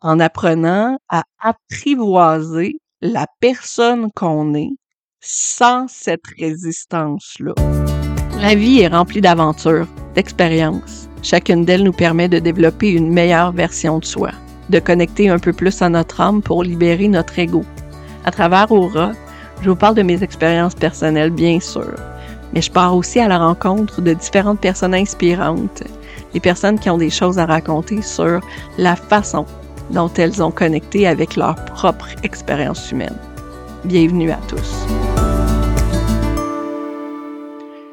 [0.00, 4.72] en apprenant à apprivoiser la personne qu'on est
[5.20, 7.54] sans cette résistance-là.
[8.40, 11.08] La vie est remplie d'aventures, d'expériences.
[11.22, 14.30] Chacune d'elles nous permet de développer une meilleure version de soi,
[14.70, 17.62] de connecter un peu plus à notre âme pour libérer notre ego.
[18.24, 19.12] À travers Aura,
[19.60, 21.94] je vous parle de mes expériences personnelles, bien sûr,
[22.54, 25.82] mais je pars aussi à la rencontre de différentes personnes inspirantes,
[26.32, 28.40] des personnes qui ont des choses à raconter sur
[28.78, 29.44] la façon
[29.90, 33.18] dont elles ont connecté avec leur propre expérience humaine.
[33.84, 34.86] Bienvenue à tous.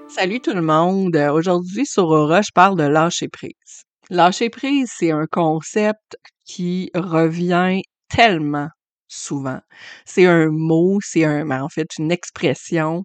[0.08, 1.16] Salut tout le monde.
[1.16, 3.84] Aujourd'hui sur Aura, je parle de lâcher prise.
[4.10, 8.70] Lâcher prise, c'est un concept qui revient tellement
[9.08, 9.60] souvent.
[10.06, 13.04] C'est un mot, c'est un, ben, en fait une expression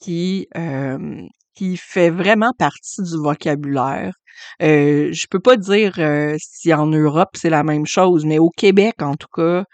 [0.00, 4.12] qui euh, qui fait vraiment partie du vocabulaire.
[4.62, 8.50] Euh, je peux pas dire euh, si en Europe c'est la même chose, mais au
[8.50, 9.64] Québec en tout cas,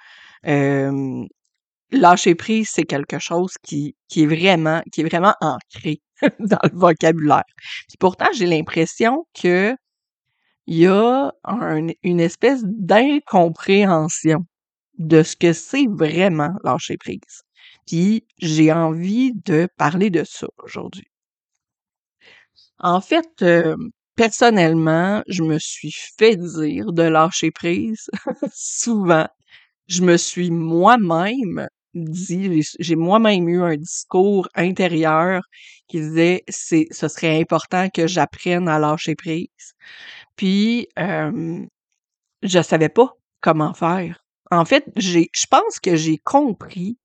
[1.90, 6.00] lâcher prise c'est quelque chose qui qui est vraiment qui est vraiment ancré
[6.40, 7.44] dans le vocabulaire.
[7.88, 9.74] Puis pourtant j'ai l'impression que
[10.66, 11.32] il y a
[12.02, 14.46] une espèce d'incompréhension
[14.98, 17.42] de ce que c'est vraiment lâcher prise.
[17.86, 21.06] Puis j'ai envie de parler de ça aujourd'hui.
[22.78, 23.44] En fait,
[24.16, 28.08] personnellement, je me suis fait dire de lâcher prise
[28.54, 29.26] souvent.
[29.88, 35.42] Je me suis moi-même dit, j'ai moi-même eu un discours intérieur
[35.88, 39.74] qui disait c'est ce serait important que j'apprenne à lâcher prise.
[40.36, 41.64] Puis euh,
[42.42, 44.24] je savais pas comment faire.
[44.50, 46.98] En fait, j'ai je pense que j'ai compris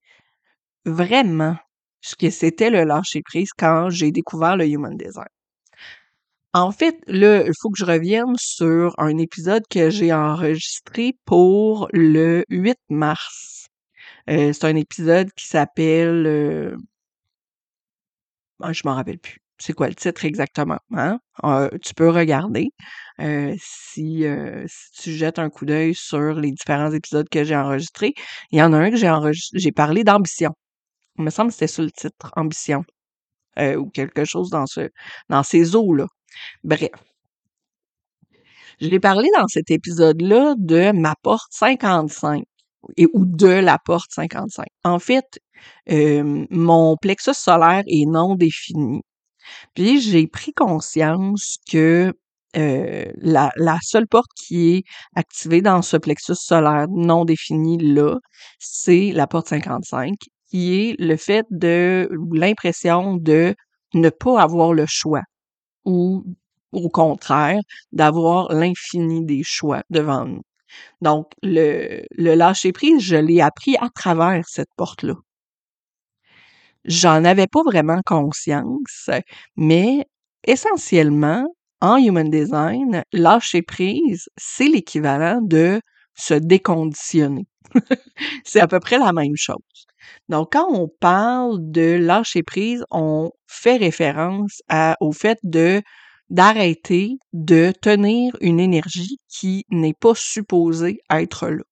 [0.86, 1.58] vraiment
[2.02, 5.28] ce que c'était le lâcher prise quand j'ai découvert le human design.
[6.54, 11.88] En fait, là, il faut que je revienne sur un épisode que j'ai enregistré pour
[11.94, 13.68] le 8 mars.
[14.30, 16.26] Euh, c'est un épisode qui s'appelle...
[16.28, 16.78] Euh...
[18.62, 19.40] Ah, je m'en rappelle plus.
[19.60, 20.80] C'est quoi le titre exactement?
[20.94, 21.20] Hein?
[21.44, 22.70] Euh, tu peux regarder
[23.20, 24.26] euh, si,
[24.68, 28.14] si tu jettes un coup d'œil sur les différents épisodes que j'ai enregistrés.
[28.52, 30.52] Il y en a un que j'ai enregistré, j'ai parlé d'ambition.
[31.18, 32.84] Il me semble que c'était sur le titre Ambition.
[33.58, 34.90] ou quelque chose dans ce
[35.30, 36.08] dans ces eaux-là.
[36.64, 36.90] Bref.
[38.82, 42.44] Je l'ai parlé dans cet épisode-là de ma porte 55
[42.98, 44.68] et ou de la porte 55.
[44.84, 45.40] En fait,
[45.88, 49.02] mon plexus solaire est non défini.
[49.74, 52.14] Puis j'ai pris conscience que
[52.54, 54.84] la, la, seule porte qui est
[55.16, 58.16] activée dans ce plexus solaire non défini là,
[58.60, 60.16] c'est la porte 55,
[60.50, 63.56] qui est le fait de l'impression de
[63.94, 65.22] ne pas avoir le choix
[65.86, 66.24] ou
[66.72, 70.42] au contraire, d'avoir l'infini des choix devant nous.
[71.02, 75.16] Donc, le, le lâcher-prise, je l'ai appris à travers cette porte-là.
[76.86, 79.10] J'en avais pas vraiment conscience,
[79.56, 80.06] mais
[80.46, 81.46] essentiellement,
[81.82, 85.82] en Human Design, lâcher prise, c'est l'équivalent de
[86.16, 87.48] se déconditionner.
[88.44, 89.58] c'est à peu près la même chose.
[90.30, 94.62] Donc, quand on parle de lâcher prise, on fait référence
[95.00, 95.82] au fait de
[96.30, 101.64] d'arrêter de tenir une énergie qui n'est pas supposée être là.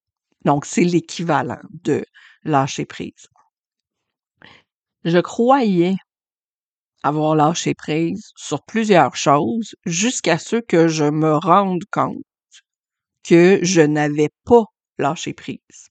[0.46, 2.04] Donc, c'est l'équivalent de
[2.44, 3.28] lâcher prise.
[5.04, 5.96] Je croyais
[7.04, 12.24] avoir lâché prise sur plusieurs choses jusqu'à ce que je me rende compte
[13.24, 14.66] que je n'avais pas
[14.98, 15.90] lâché prise.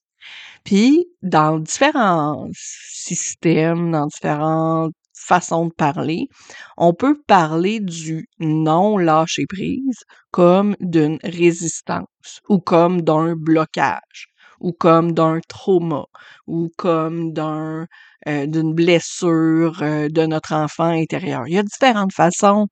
[0.64, 6.28] Puis, dans différents systèmes, dans différentes façons de parler,
[6.76, 10.00] on peut parler du non-lâcher prise
[10.30, 14.28] comme d'une résistance ou comme d'un blocage
[14.60, 16.04] ou comme d'un trauma
[16.46, 17.86] ou comme d'un
[18.28, 21.44] euh, d'une blessure euh, de notre enfant intérieur.
[21.46, 22.68] Il y a différentes façons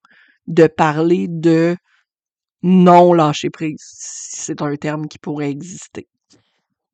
[0.46, 1.76] de parler de
[2.62, 6.08] non lâcher prise, si c'est un terme qui pourrait exister.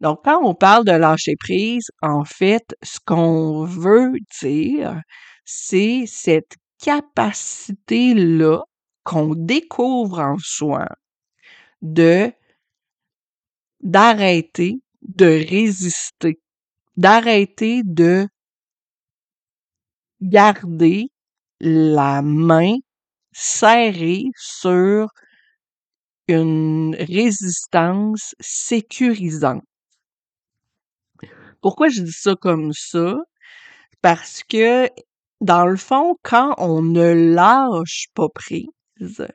[0.01, 5.01] Donc, quand on parle de lâcher prise, en fait, ce qu'on veut dire,
[5.45, 8.63] c'est cette capacité-là
[9.05, 10.87] qu'on découvre en soi
[11.83, 12.33] de
[13.83, 16.39] d'arrêter de résister,
[16.97, 18.29] d'arrêter de
[20.23, 21.09] garder
[21.61, 22.77] la main
[23.33, 25.09] serrée sur
[26.29, 29.65] une résistance sécurisante.
[31.61, 33.17] Pourquoi je dis ça comme ça?
[34.03, 34.89] Parce que,
[35.41, 39.27] dans le fond, quand on ne lâche pas prise,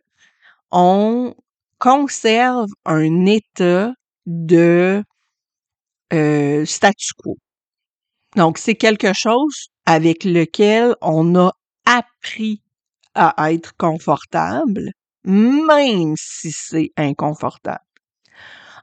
[0.71, 1.35] on
[1.79, 3.93] conserve un état
[4.25, 5.03] de
[6.13, 7.37] euh, statu quo.
[8.35, 11.53] Donc, c'est quelque chose avec lequel on a
[11.85, 12.61] appris
[13.13, 14.91] à être confortable,
[15.23, 17.79] même si c'est inconfortable.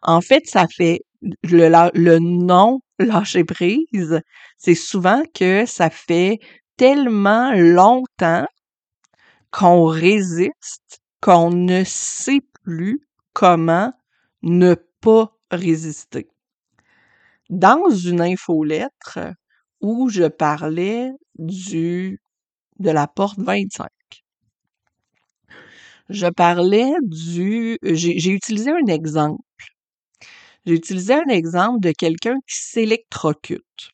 [0.02, 1.02] En fait, ça fait
[1.44, 4.20] le, le non lâcher prise,
[4.58, 6.38] c'est souvent que ça fait
[6.76, 8.46] tellement longtemps
[9.50, 13.92] qu'on résiste qu'on ne sait plus comment
[14.42, 16.28] ne pas résister.
[17.50, 19.20] Dans une infolettre
[19.80, 22.20] où je parlais du
[22.80, 23.88] de la porte 25,
[26.08, 29.42] je parlais du j'ai utilisé un exemple.
[30.66, 33.92] J'ai utilisé un exemple de quelqu'un qui s'électrocute.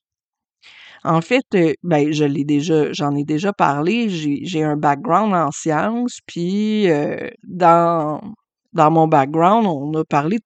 [1.05, 4.09] En fait, euh, ben, je l'ai déjà, j'en ai déjà parlé.
[4.11, 8.21] J'ai un background en sciences, puis euh, dans
[8.75, 10.39] dans mon background, on a parlé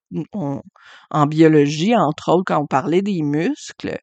[1.10, 3.98] en biologie, entre autres, quand on parlait des muscles.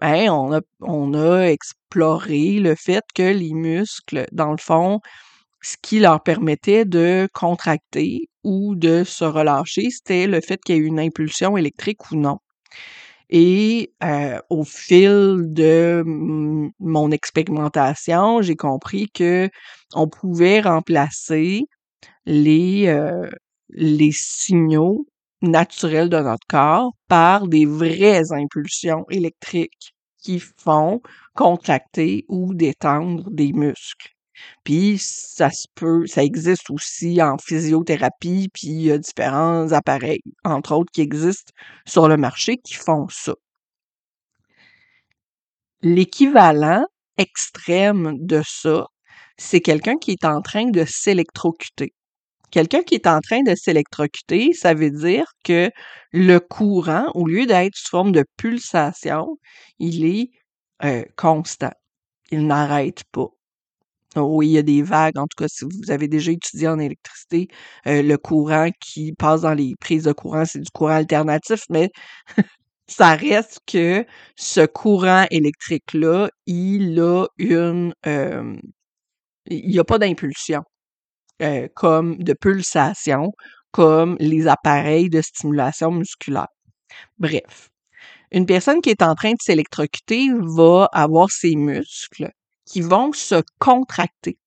[0.00, 5.00] Ben, on a on a exploré le fait que les muscles, dans le fond,
[5.62, 10.78] ce qui leur permettait de contracter ou de se relâcher, c'était le fait qu'il y
[10.78, 12.38] ait une impulsion électrique ou non.
[13.30, 19.50] Et euh, au fil de mon expérimentation, j'ai compris que
[19.94, 21.64] on pouvait remplacer
[22.26, 23.28] les, euh,
[23.70, 25.06] les signaux
[25.42, 31.00] naturels de notre corps par des vraies impulsions électriques qui font
[31.34, 34.17] contracter ou détendre des muscles.
[34.64, 40.22] Puis ça se peut, ça existe aussi en physiothérapie, puis il y a différents appareils,
[40.44, 41.52] entre autres, qui existent
[41.86, 43.34] sur le marché qui font ça.
[45.82, 46.84] L'équivalent
[47.18, 48.86] extrême de ça,
[49.36, 51.92] c'est quelqu'un qui est en train de s'électrocuter.
[52.50, 55.70] Quelqu'un qui est en train de s'électrocuter, ça veut dire que
[56.12, 59.36] le courant, au lieu d'être sous forme de pulsation,
[59.78, 60.30] il est
[60.84, 61.72] euh, constant.
[62.30, 63.28] Il n'arrête pas.
[64.22, 65.18] Oui, il y a des vagues.
[65.18, 67.48] En tout cas, si vous avez déjà étudié en électricité,
[67.86, 71.90] euh, le courant qui passe dans les prises de courant, c'est du courant alternatif, mais
[72.88, 74.04] ça reste que
[74.36, 77.94] ce courant électrique-là, il a une...
[79.46, 80.62] Il n'y a pas d'impulsion,
[81.42, 83.32] euh, comme de pulsation,
[83.72, 86.48] comme les appareils de stimulation musculaire.
[87.18, 87.70] Bref,
[88.32, 92.30] une personne qui est en train de s'électrocuter va avoir ses muscles
[92.68, 94.38] qui vont se contracter.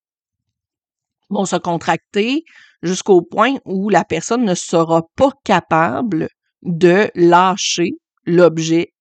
[1.29, 2.43] Vont se contracter
[2.83, 6.27] jusqu'au point où la personne ne sera pas capable
[6.61, 7.91] de lâcher
[8.25, 8.93] l'objet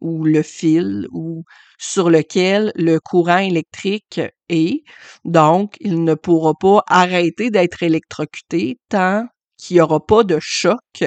[0.00, 1.44] ou le fil ou
[1.78, 4.82] sur lequel le courant électrique est.
[5.24, 9.26] Donc, il ne pourra pas arrêter d'être électrocuté tant
[9.56, 11.04] qu'il n'y aura pas de choc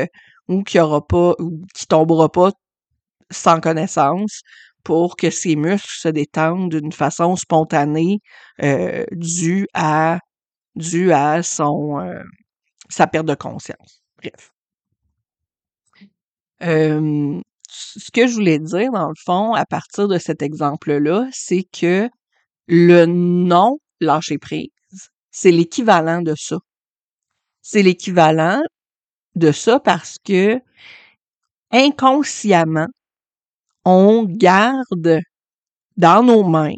[0.48, 2.52] ou qu'il y aura pas, ou qu'il tombera pas
[3.32, 4.42] sans connaissance
[4.84, 8.20] pour que ses muscles se détendent d'une façon spontanée
[8.64, 10.20] euh, due à
[10.76, 12.22] due à son euh,
[12.90, 14.02] sa perte de conscience.
[14.18, 14.52] Bref.
[16.60, 22.10] ce que je voulais dire, dans le fond, à partir de cet exemple-là, c'est que
[22.68, 24.70] le non lâcher prise,
[25.32, 26.58] c'est l'équivalent de ça.
[27.62, 28.62] C'est l'équivalent
[29.36, 30.60] de ça parce que
[31.72, 32.88] inconsciemment,
[33.86, 35.22] on garde
[35.98, 36.76] dans nos mains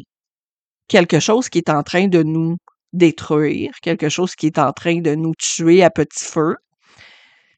[0.88, 2.56] quelque chose qui est en train de nous
[2.92, 6.56] détruire, quelque chose qui est en train de nous tuer à petit feu,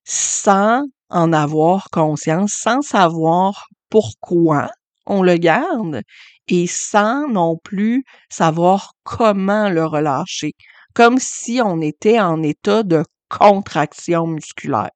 [0.04, 4.70] sans en avoir conscience, sans savoir pourquoi
[5.06, 6.02] on le garde
[6.48, 10.52] et sans non plus savoir comment le relâcher,
[10.94, 14.90] comme si on était en état de contraction musculaire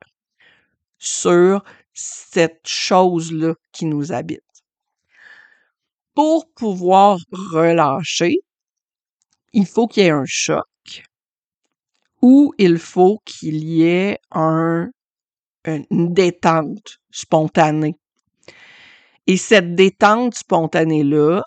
[0.98, 1.64] sur
[2.00, 4.40] cette chose-là qui nous habite.
[6.14, 8.36] Pour pouvoir relâcher,
[9.52, 10.66] il faut qu'il y ait un choc
[12.22, 14.90] ou il faut qu'il y ait un,
[15.64, 17.96] une détente spontanée.
[19.26, 21.42] Et cette détente spontanée-là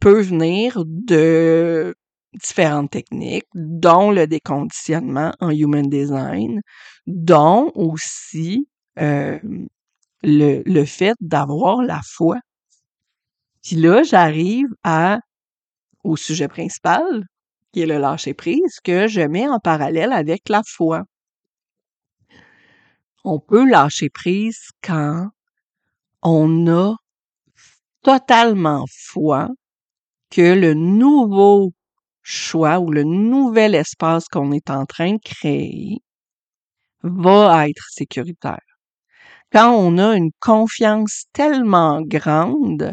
[0.00, 1.94] peut venir de
[2.34, 6.60] différentes techniques, dont le déconditionnement en human design,
[7.06, 8.68] dont aussi
[9.00, 9.38] euh,
[10.22, 12.38] le, le fait d'avoir la foi.
[13.62, 15.20] Puis là, j'arrive à
[16.04, 17.24] au sujet principal,
[17.72, 21.04] qui est le lâcher prise, que je mets en parallèle avec la foi.
[23.24, 25.28] On peut lâcher prise quand
[26.22, 26.96] on a
[28.02, 29.48] totalement foi
[30.30, 31.72] que le nouveau
[32.22, 35.98] choix ou le nouvel espace qu'on est en train de créer
[37.02, 38.67] va être sécuritaire
[39.52, 42.92] quand on a une confiance tellement grande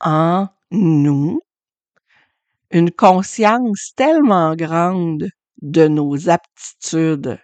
[0.00, 1.40] en nous,
[2.70, 5.28] une conscience tellement grande
[5.62, 7.38] de nos aptitudes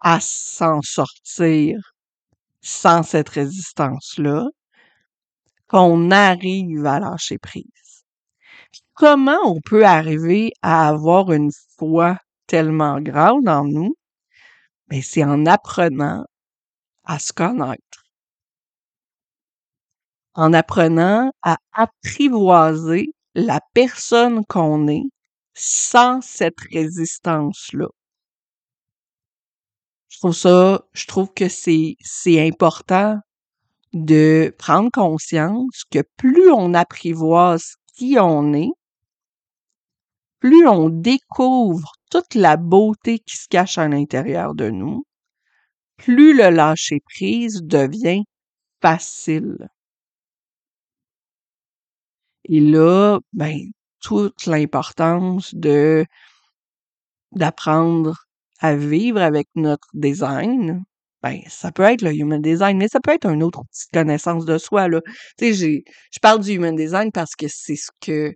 [0.00, 1.78] à s'en sortir
[2.62, 4.46] sans cette résistance-là,
[5.68, 8.04] qu'on arrive à lâcher prise.
[8.94, 13.94] Comment on peut arriver à avoir une foi tellement grande en nous?
[14.90, 16.24] Mais c'est en apprenant
[17.04, 18.04] à se connaître.
[20.34, 25.04] En apprenant à apprivoiser la personne qu'on est
[25.54, 27.88] sans cette résistance-là.
[30.08, 33.18] Je trouve ça, je trouve que c'est, c'est important
[33.92, 38.70] de prendre conscience que plus on apprivoise qui on est,
[40.40, 45.04] plus on découvre toute la beauté qui se cache à l'intérieur de nous,
[46.02, 48.24] plus le lâcher prise devient
[48.82, 49.68] facile.
[52.44, 56.04] Et là, ben, toute l'importance de
[57.32, 58.16] d'apprendre
[58.60, 60.84] à vivre avec notre design,
[61.22, 64.44] ben, ça peut être le human design, mais ça peut être une autre petite connaissance
[64.44, 65.00] de soi, là.
[65.40, 68.34] Je parle du human design parce que c'est ce que,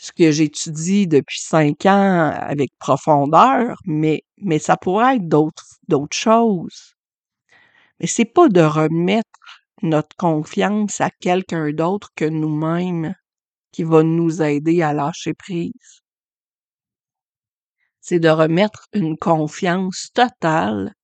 [0.00, 6.16] ce que j'étudie depuis cinq ans avec profondeur, mais, mais ça pourrait être d'autres, d'autres
[6.16, 6.94] choses.
[7.98, 9.28] Mais c'est pas de remettre
[9.82, 13.14] notre confiance à quelqu'un d'autre que nous-mêmes
[13.72, 16.00] qui va nous aider à lâcher prise.
[18.00, 20.94] C'est de remettre une confiance totale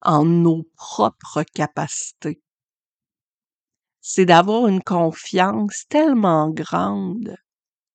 [0.00, 2.42] en nos propres capacités.
[4.00, 7.36] C'est d'avoir une confiance tellement grande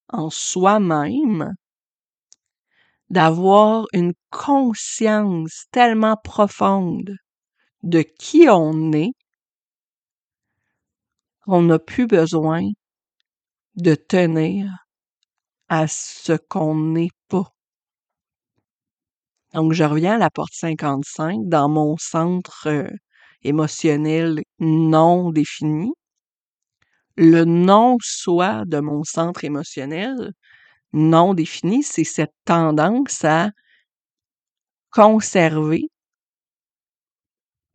[0.09, 1.53] en soi-même,
[3.09, 7.15] d'avoir une conscience tellement profonde
[7.83, 9.11] de qui on est
[11.45, 12.61] qu'on n'a plus besoin
[13.75, 14.69] de tenir
[15.69, 17.53] à ce qu'on n'est pas.
[19.53, 22.89] Donc, je reviens à la porte 55 dans mon centre euh,
[23.43, 25.91] émotionnel non défini.
[27.19, 30.33] Le non-soi de mon centre émotionnel
[30.93, 33.49] non défini, c'est cette tendance à
[34.91, 35.89] conserver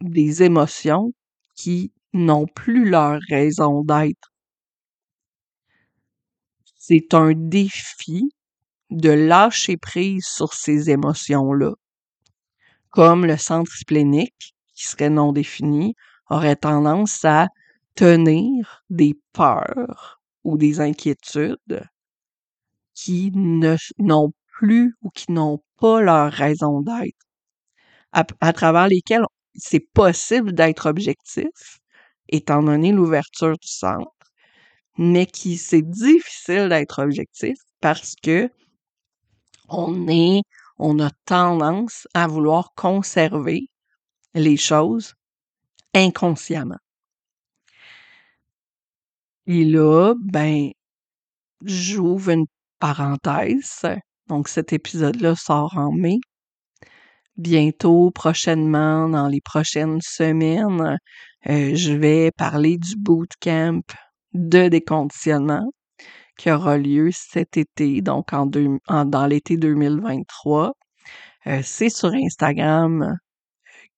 [0.01, 1.13] des émotions
[1.57, 4.33] qui n'ont plus leur raison d'être.
[6.77, 8.31] C'est un défi
[8.91, 11.73] de lâcher prise sur ces émotions-là.
[12.91, 15.95] Comme le centre splénique, qui serait non défini,
[16.31, 17.49] aurait tendance à
[17.95, 21.85] tenir des peurs ou des inquiétudes
[22.95, 27.27] qui n'ont plus ou qui n'ont pas leur raison d'être,
[28.13, 31.81] à, travers lesquelles c'est possible d'être objectif,
[32.29, 34.11] étant donné l'ouverture du centre,
[34.99, 38.51] mais qui c'est difficile d'être objectif parce que
[39.69, 40.43] on est,
[40.79, 43.69] on a tendance à vouloir conserver
[44.35, 45.15] les choses
[45.95, 46.79] inconsciemment.
[49.47, 50.71] Et là, ben,
[51.65, 52.47] j'ouvre une
[52.79, 53.87] parenthèse.
[54.29, 56.19] Donc, cet épisode-là sort en mai.
[57.37, 60.99] Bientôt, prochainement, dans les prochaines semaines,
[61.49, 63.83] euh, je vais parler du bootcamp
[64.35, 65.67] de déconditionnement
[66.39, 70.73] qui aura lieu cet été, donc en, dans l'été 2023.
[71.47, 73.17] Euh, c'est sur Instagram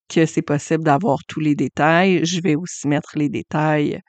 [0.08, 2.24] que c'est possible d'avoir tous les détails.
[2.24, 4.00] Je vais aussi mettre les détails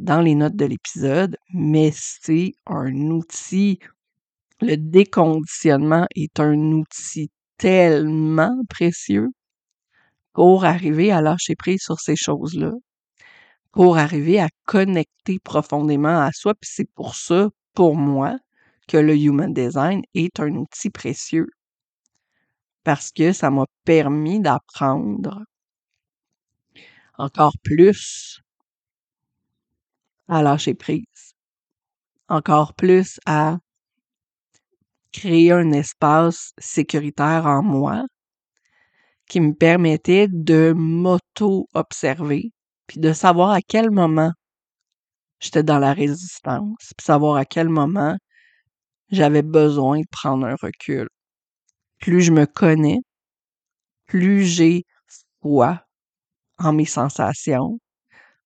[0.00, 3.78] dans les notes de l'épisode, mais c'est un outil.
[4.60, 9.28] Le déconditionnement est un outil tellement précieux
[10.32, 12.72] pour arriver à lâcher prise sur ces choses-là
[13.74, 16.54] pour arriver à connecter profondément à soi.
[16.54, 18.38] Puis c'est pour ça, pour moi,
[18.88, 21.48] que le Human Design est un outil précieux.
[22.84, 25.42] Parce que ça m'a permis d'apprendre
[27.18, 28.40] encore plus
[30.28, 31.34] à lâcher prise,
[32.28, 33.58] encore plus à
[35.12, 38.04] créer un espace sécuritaire en moi
[39.28, 42.50] qui me permettait de m'auto-observer,
[42.86, 44.32] puis de savoir à quel moment
[45.40, 48.16] j'étais dans la résistance, puis savoir à quel moment
[49.10, 51.08] j'avais besoin de prendre un recul.
[52.00, 52.98] Plus je me connais,
[54.06, 54.84] plus j'ai
[55.40, 55.82] foi
[56.58, 57.78] en mes sensations,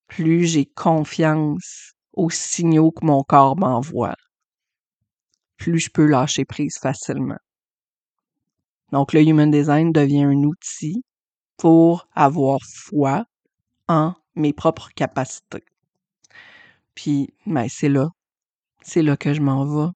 [0.09, 4.15] plus j'ai confiance aux signaux que mon corps m'envoie,
[5.57, 7.37] plus je peux lâcher prise facilement.
[8.91, 11.03] Donc le Human Design devient un outil
[11.57, 13.25] pour avoir foi
[13.87, 15.63] en mes propres capacités.
[16.95, 18.09] Puis, ben, c'est là,
[18.81, 19.91] c'est là que je m'en vais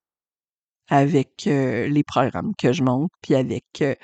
[0.89, 3.96] avec euh, les programmes que je monte, puis avec euh,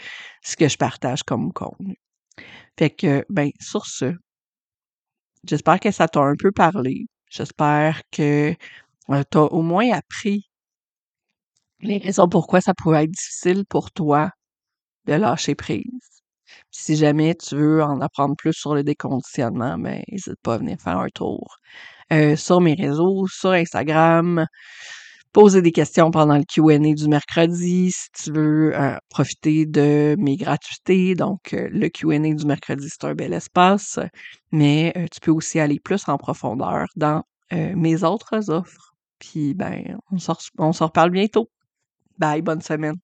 [0.44, 1.96] ce que je partage comme contenu.
[2.78, 4.14] Fait que, ben, sur ce,
[5.44, 7.06] j'espère que ça t'a un peu parlé.
[7.30, 8.54] J'espère que
[9.10, 10.50] euh, tu as au moins appris
[11.82, 14.32] les raisons pourquoi ça pourrait être difficile pour toi
[15.06, 15.84] de lâcher prise.
[16.72, 20.78] si jamais tu veux en apprendre plus sur le déconditionnement, ben, n'hésite pas à venir
[20.82, 21.58] faire un tour
[22.14, 24.46] euh, sur mes réseaux, sur Instagram,
[25.34, 30.38] poser des questions pendant le Q&A du mercredi si tu veux euh, profiter de mes
[30.38, 31.16] gratuités.
[31.16, 34.00] Donc, euh, le Q&A du mercredi, c'est un bel espace,
[34.52, 38.94] mais tu peux aussi aller plus en profondeur dans mes autres offres.
[39.20, 39.98] Puis, ben,
[40.58, 41.50] on s'en reparle bientôt.
[42.20, 42.96] Bye, bonne semaine.